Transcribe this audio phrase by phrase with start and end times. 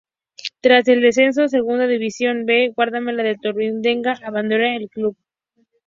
[0.61, 5.15] Tras el descenso a Segunda División B, el guardameta de Torrelavega abandonaría el club.